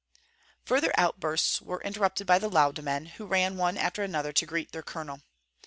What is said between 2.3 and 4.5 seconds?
the Lauda men, who ran one after another to